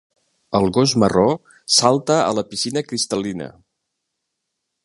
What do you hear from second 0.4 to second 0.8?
El